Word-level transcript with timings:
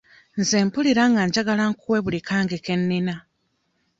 Nze 0.39 0.57
mpulira 0.67 1.03
nga 1.11 1.21
njagala 1.27 1.63
nkuwe 1.71 1.99
buli 2.05 2.19
kange 2.27 2.57
ke 2.65 2.73
nnina. 2.79 3.15